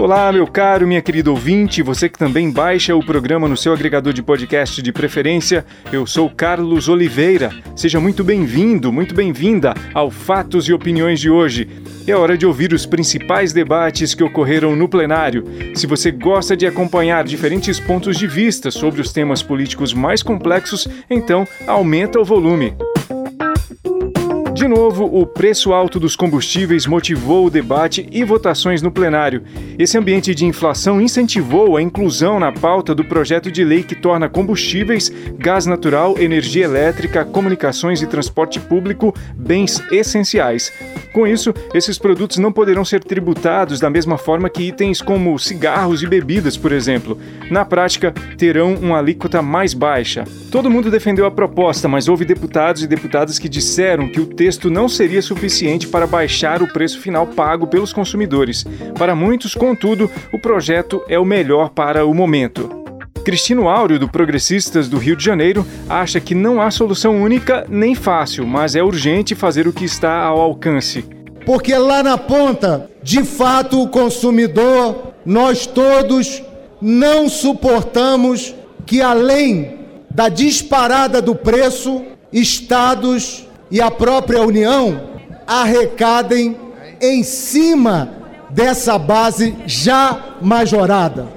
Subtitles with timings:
[0.00, 4.14] Olá, meu caro, minha querida ouvinte, você que também baixa o programa no seu agregador
[4.14, 5.62] de podcast de preferência,
[5.92, 7.50] eu sou Carlos Oliveira.
[7.76, 11.68] Seja muito bem-vindo, muito bem-vinda ao Fatos e Opiniões de hoje.
[12.06, 15.44] É hora de ouvir os principais debates que ocorreram no plenário.
[15.74, 20.88] Se você gosta de acompanhar diferentes pontos de vista sobre os temas políticos mais complexos,
[21.10, 22.74] então aumenta o volume.
[24.60, 29.42] De novo, o preço alto dos combustíveis motivou o debate e votações no plenário.
[29.78, 34.28] Esse ambiente de inflação incentivou a inclusão na pauta do projeto de lei que torna
[34.28, 40.70] combustíveis, gás natural, energia elétrica, comunicações e transporte público bens essenciais.
[41.12, 46.02] Com isso, esses produtos não poderão ser tributados da mesma forma que itens como cigarros
[46.02, 47.18] e bebidas, por exemplo.
[47.50, 50.24] Na prática, terão uma alíquota mais baixa.
[50.50, 54.70] Todo mundo defendeu a proposta, mas houve deputados e deputadas que disseram que o texto
[54.70, 58.64] não seria suficiente para baixar o preço final pago pelos consumidores.
[58.96, 62.79] Para muitos, contudo, o projeto é o melhor para o momento.
[63.20, 67.94] Cristino Áureo, do Progressistas do Rio de Janeiro, acha que não há solução única nem
[67.94, 71.04] fácil, mas é urgente fazer o que está ao alcance.
[71.44, 76.42] Porque lá na ponta, de fato, o consumidor, nós todos
[76.80, 78.54] não suportamos
[78.86, 79.78] que, além
[80.10, 85.10] da disparada do preço, estados e a própria União
[85.46, 86.56] arrecadem
[87.00, 88.10] em cima
[88.50, 91.28] dessa base já majorada.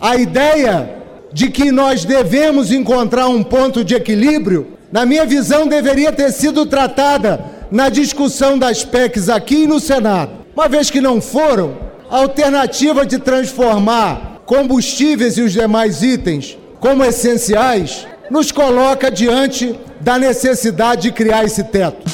[0.00, 0.95] A ideia
[1.36, 6.64] de que nós devemos encontrar um ponto de equilíbrio, na minha visão, deveria ter sido
[6.64, 10.30] tratada na discussão das PECs aqui e no Senado.
[10.56, 11.76] Uma vez que não foram,
[12.08, 20.18] a alternativa de transformar combustíveis e os demais itens como essenciais nos coloca diante da
[20.18, 22.10] necessidade de criar esse teto.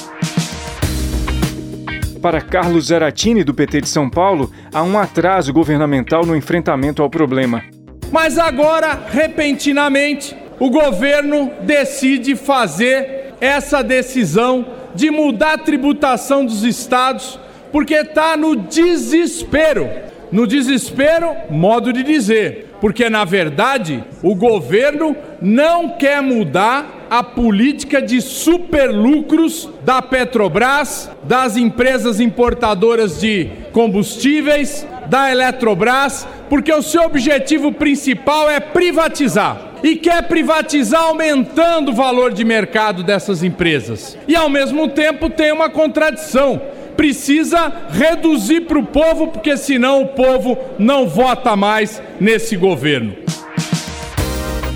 [2.21, 7.09] Para Carlos Zaratini, do PT de São Paulo, há um atraso governamental no enfrentamento ao
[7.09, 7.63] problema.
[8.13, 17.41] Mas agora, repentinamente, o governo decide fazer essa decisão de mudar a tributação dos estados,
[17.73, 19.89] porque está no desespero.
[20.31, 28.01] No desespero, modo de dizer, porque na verdade o governo não quer mudar a política
[28.01, 37.71] de superlucros da Petrobras, das empresas importadoras de combustíveis, da Eletrobras, porque o seu objetivo
[37.71, 39.61] principal é privatizar.
[39.83, 44.17] E quer privatizar aumentando o valor de mercado dessas empresas.
[44.27, 46.63] E ao mesmo tempo tem uma contradição
[46.97, 53.17] precisa reduzir para o povo, porque senão o povo não vota mais nesse governo.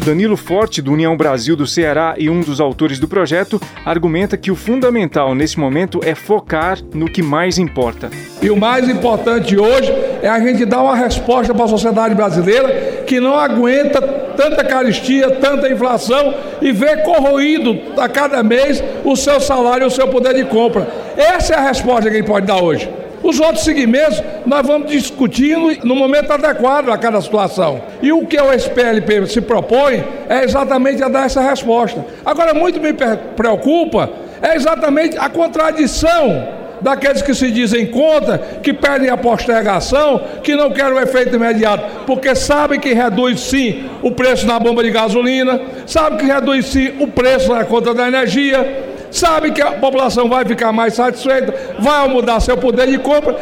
[0.06, 4.52] Danilo Forte, do União Brasil do Ceará e um dos autores do projeto, argumenta que
[4.52, 8.08] o fundamental nesse momento é focar no que mais importa.
[8.40, 13.02] E o mais importante hoje é a gente dar uma resposta para a sociedade brasileira
[13.04, 19.40] que não aguenta tanta caristia, tanta inflação e vê corroído a cada mês o seu
[19.40, 20.86] salário, o seu poder de compra.
[21.16, 22.88] Essa é a resposta que ele pode dar hoje.
[23.26, 27.82] Os outros segmentos nós vamos discutindo no momento adequado a cada situação.
[28.00, 32.04] E o que o SPLP se propõe é exatamente a dar essa resposta.
[32.24, 32.92] Agora, muito me
[33.34, 34.08] preocupa
[34.40, 40.70] é exatamente a contradição daqueles que se dizem contra, que pedem a postergação, que não
[40.70, 45.60] querem o efeito imediato, porque sabem que reduz sim o preço na bomba de gasolina,
[45.84, 48.85] sabem que reduz sim o preço na conta da energia,
[49.16, 53.36] sabe que a população vai ficar mais satisfeita, vai mudar seu poder de compra.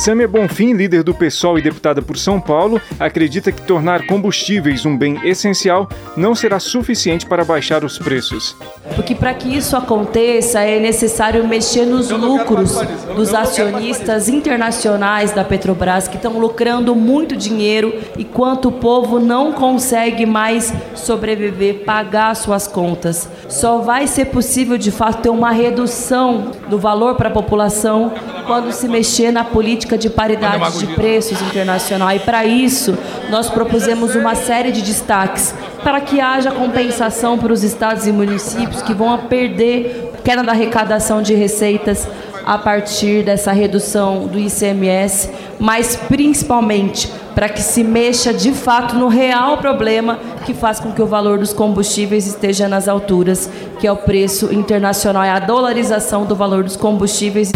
[0.00, 4.96] Samia Bonfim, líder do PSOL e deputada por São Paulo, acredita que tornar combustíveis um
[4.96, 8.56] bem essencial não será suficiente para baixar os preços.
[8.96, 12.78] Porque para que isso aconteça é necessário mexer nos lucros
[13.14, 20.24] dos acionistas internacionais da Petrobras que estão lucrando muito dinheiro enquanto o povo não consegue
[20.24, 23.28] mais sobreviver, pagar suas contas.
[23.50, 28.14] Só vai ser possível de fato ter uma redução do valor para a população
[28.46, 32.10] quando se mexer na política de paridade de preços internacional.
[32.12, 32.96] E para isso,
[33.30, 38.82] nós propusemos uma série de destaques para que haja compensação para os estados e municípios
[38.82, 42.06] que vão perder queda da arrecadação de receitas
[42.44, 49.08] a partir dessa redução do ICMS, mas principalmente para que se mexa de fato no
[49.08, 53.48] real problema que faz com que o valor dos combustíveis esteja nas alturas,
[53.78, 57.52] que é o preço internacional, é a dolarização do valor dos combustíveis.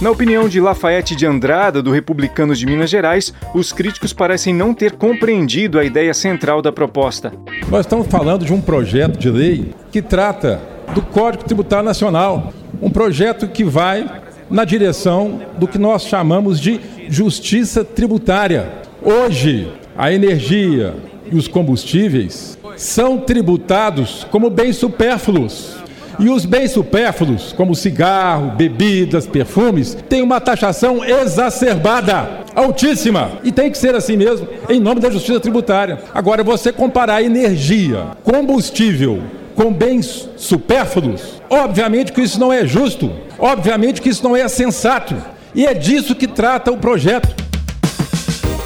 [0.00, 4.72] Na opinião de Lafayette de Andrada, do Republicanos de Minas Gerais, os críticos parecem não
[4.72, 7.32] ter compreendido a ideia central da proposta.
[7.68, 10.62] Nós estamos falando de um projeto de lei que trata
[10.94, 14.08] do Código Tributário Nacional, um projeto que vai
[14.48, 18.70] na direção do que nós chamamos de justiça tributária.
[19.02, 20.94] Hoje, a energia
[21.30, 25.87] e os combustíveis são tributados como bens supérfluos.
[26.18, 33.32] E os bens supérfluos, como cigarro, bebidas, perfumes, têm uma taxação exacerbada, altíssima.
[33.44, 36.00] E tem que ser assim mesmo, em nome da justiça tributária.
[36.12, 39.22] Agora, você comparar energia, combustível,
[39.54, 45.14] com bens supérfluos, obviamente que isso não é justo, obviamente que isso não é sensato.
[45.54, 47.47] E é disso que trata o projeto.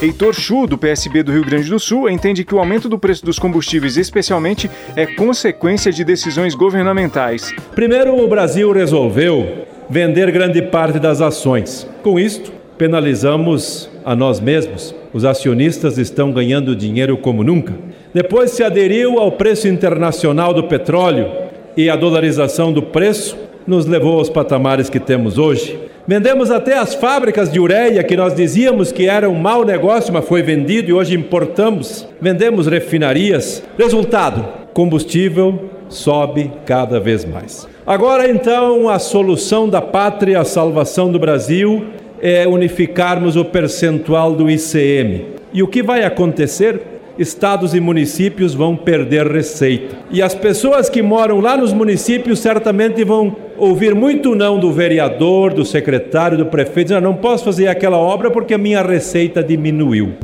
[0.02, 3.24] Heitor Chu, do PSB do Rio Grande do Sul, entende que o aumento do preço
[3.24, 7.54] dos combustíveis, especialmente, é consequência de decisões governamentais.
[7.72, 11.86] Primeiro, o Brasil resolveu vender grande parte das ações.
[12.02, 14.92] Com isto, penalizamos a nós mesmos.
[15.12, 17.72] Os acionistas estão ganhando dinheiro como nunca.
[18.12, 21.30] Depois se aderiu ao preço internacional do petróleo
[21.76, 23.38] e a dolarização do preço
[23.68, 25.78] nos levou aos patamares que temos hoje.
[26.06, 30.26] Vendemos até as fábricas de ureia que nós dizíamos que era um mau negócio, mas
[30.26, 32.08] foi vendido e hoje importamos.
[32.20, 33.62] Vendemos refinarias.
[33.78, 34.44] Resultado:
[34.74, 37.68] combustível sobe cada vez mais.
[37.86, 41.86] Agora então a solução da pátria, a salvação do Brasil
[42.20, 45.26] é unificarmos o percentual do ICM.
[45.52, 46.91] E o que vai acontecer?
[47.18, 49.96] Estados e municípios vão perder receita.
[50.10, 55.52] E as pessoas que moram lá nos municípios certamente vão ouvir muito não do vereador,
[55.52, 60.14] do secretário, do prefeito, dizendo, não posso fazer aquela obra porque a minha receita diminuiu.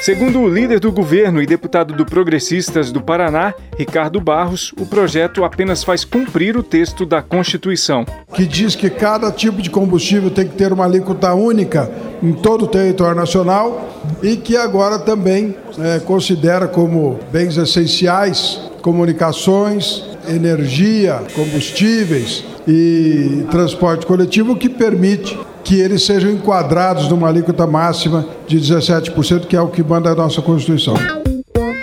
[0.00, 5.44] Segundo o líder do governo e deputado do Progressistas do Paraná, Ricardo Barros, o projeto
[5.44, 8.06] apenas faz cumprir o texto da Constituição.
[8.32, 11.90] Que diz que cada tipo de combustível tem que ter uma alíquota única
[12.22, 13.90] em todo o território nacional
[14.22, 24.56] e que agora também é, considera como bens essenciais comunicações, energia, combustíveis e transporte coletivo,
[24.56, 25.38] que permite
[25.70, 30.16] que eles sejam enquadrados numa alíquota máxima de 17%, que é o que manda a
[30.16, 30.94] nossa Constituição.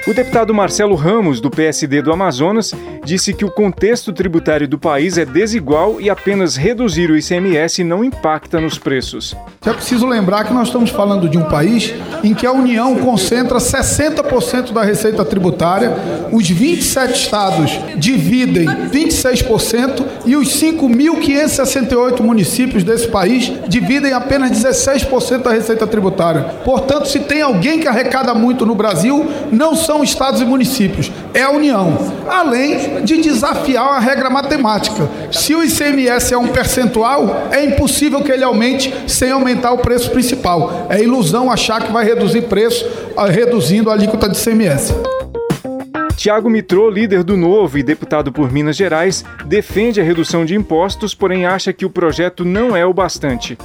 [0.06, 2.74] O deputado Marcelo Ramos, do PSD do Amazonas,
[3.04, 8.04] disse que o contexto tributário do país é desigual e apenas reduzir o ICMS não
[8.04, 9.36] impacta nos preços.
[9.66, 11.94] É preciso lembrar que nós estamos falando de um país
[12.24, 15.94] em que a União concentra 60% da receita tributária,
[16.31, 25.51] os 27 estados dividem 26% e os 5.568 municípios desse país dividem apenas 16% da
[25.51, 26.44] receita tributária.
[26.65, 31.44] Portanto, se tem alguém que arrecada muito no Brasil, não são estados e municípios, é
[31.44, 31.97] a União.
[32.29, 35.09] Além de desafiar a regra matemática.
[35.31, 40.12] Se o ICMS é um percentual, é impossível que ele aumente sem aumentar o preço
[40.12, 40.88] principal.
[40.89, 42.85] É ilusão achar que vai reduzir preço
[43.15, 44.94] ah, reduzindo a alíquota de ICMS.
[46.27, 51.15] Tiago Mitrô, líder do Novo e deputado por Minas Gerais, defende a redução de impostos,
[51.15, 53.57] porém acha que o projeto não é o bastante.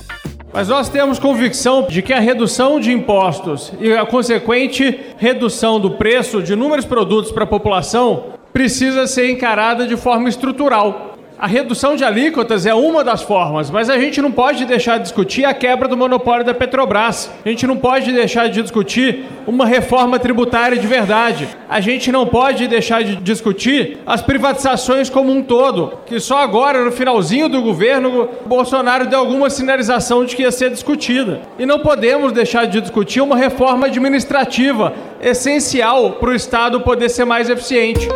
[0.52, 5.90] Mas nós temos convicção de que a redução de impostos e a consequente redução do
[5.90, 11.11] preço de inúmeros produtos para a população precisa ser encarada de forma estrutural.
[11.38, 15.04] A redução de alíquotas é uma das formas, mas a gente não pode deixar de
[15.04, 17.30] discutir a quebra do monopólio da Petrobras.
[17.44, 21.48] A gente não pode deixar de discutir uma reforma tributária de verdade.
[21.68, 26.84] A gente não pode deixar de discutir as privatizações como um todo, que só agora,
[26.84, 31.40] no finalzinho do governo, Bolsonaro deu alguma sinalização de que ia ser discutida.
[31.58, 37.24] E não podemos deixar de discutir uma reforma administrativa essencial para o Estado poder ser
[37.24, 38.08] mais eficiente.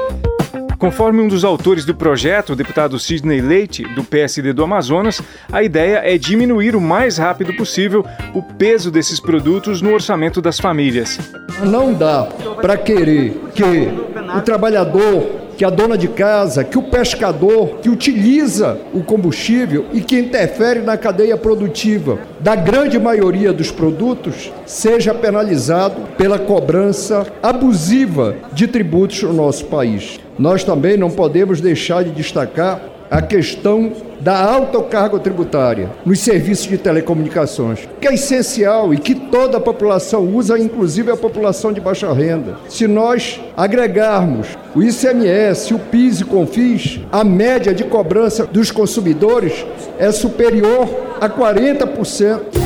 [0.78, 5.62] Conforme um dos autores do projeto, o deputado Sidney Leite, do PSD do Amazonas, a
[5.62, 8.04] ideia é diminuir o mais rápido possível
[8.34, 11.18] o peso desses produtos no orçamento das famílias.
[11.64, 12.24] Não dá
[12.60, 18.78] para querer que o trabalhador que a dona de casa, que o pescador que utiliza
[18.92, 26.02] o combustível e que interfere na cadeia produtiva da grande maioria dos produtos seja penalizado
[26.18, 30.20] pela cobrança abusiva de tributos no nosso país.
[30.38, 36.66] Nós também não podemos deixar de destacar a questão da alta carga tributária nos serviços
[36.66, 41.80] de telecomunicações, que é essencial e que toda a população usa, inclusive a população de
[41.80, 42.56] baixa renda.
[42.68, 48.70] Se nós agregarmos o ICMS, o PIS e o CONFIS, a média de cobrança dos
[48.70, 49.64] consumidores
[49.98, 50.88] é superior
[51.20, 52.65] a 40%.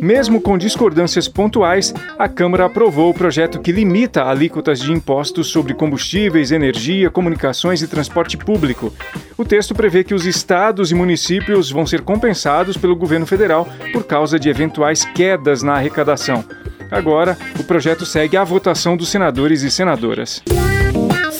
[0.00, 5.74] Mesmo com discordâncias pontuais, a Câmara aprovou o projeto que limita alíquotas de impostos sobre
[5.74, 8.92] combustíveis, energia, comunicações e transporte público.
[9.36, 14.04] O texto prevê que os estados e municípios vão ser compensados pelo governo federal por
[14.04, 16.44] causa de eventuais quedas na arrecadação.
[16.90, 20.42] Agora, o projeto segue à votação dos senadores e senadoras.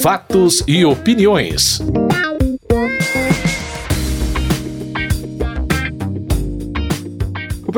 [0.00, 1.80] Fatos e opiniões.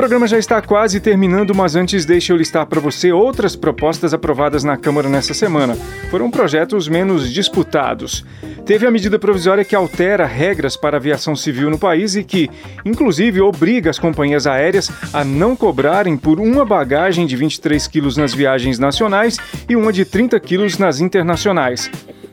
[0.09, 4.63] Programa já está quase terminando, mas antes deixe eu listar para você outras propostas aprovadas
[4.63, 5.75] na Câmara nessa semana.
[6.09, 8.25] Foram projetos menos disputados.
[8.65, 12.49] Teve a medida provisória que altera regras para a aviação civil no país e que,
[12.83, 18.33] inclusive, obriga as companhias aéreas a não cobrarem por uma bagagem de 23 quilos nas
[18.33, 19.37] viagens nacionais
[19.69, 21.87] e uma de 30 quilos nas internacionais.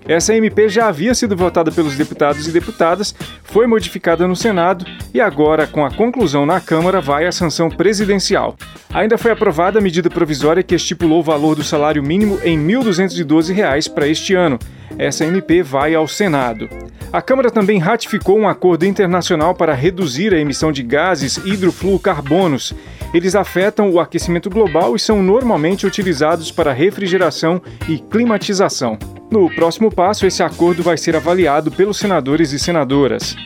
[0.09, 5.21] Essa MP já havia sido votada pelos deputados e deputadas, foi modificada no Senado e
[5.21, 8.57] agora, com a conclusão na Câmara, vai à sanção presidencial.
[8.95, 12.75] Ainda foi aprovada a medida provisória que estipulou o valor do salário mínimo em R$
[12.75, 14.61] 1.212 para este ano.
[14.97, 16.69] Essa MP vai ao Senado.
[17.13, 22.73] A Câmara também ratificou um acordo internacional para reduzir a emissão de gases hidrofluorcarbonos.
[23.13, 28.99] Eles afetam o aquecimento global e são normalmente utilizados para refrigeração e climatização.
[29.30, 33.37] No próximo passo, esse acordo vai ser avaliado pelos senadores e senadoras.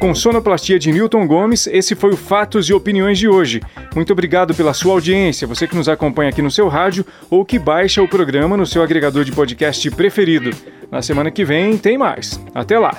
[0.00, 3.60] Com sonoplastia de Newton Gomes, esse foi o Fatos e Opiniões de hoje.
[3.94, 7.58] Muito obrigado pela sua audiência, você que nos acompanha aqui no seu rádio ou que
[7.58, 10.50] baixa o programa no seu agregador de podcast preferido.
[10.90, 12.40] Na semana que vem tem mais.
[12.54, 12.98] Até lá!